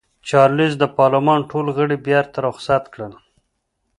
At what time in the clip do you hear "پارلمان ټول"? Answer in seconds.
0.97-1.65